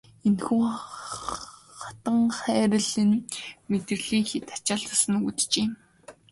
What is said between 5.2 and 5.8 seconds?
үүджээ.